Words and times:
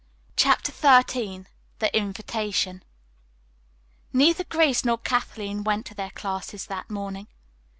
CHAPTER 0.35 0.71
XIII 0.71 1.45
THE 1.77 1.95
INVITATION 1.95 2.81
Neither 4.11 4.43
Grace 4.45 4.83
nor 4.83 4.97
Kathleen 4.97 5.63
went 5.63 5.85
to 5.85 5.93
their 5.93 6.09
classes 6.09 6.65
that 6.65 6.89
morning. 6.89 7.27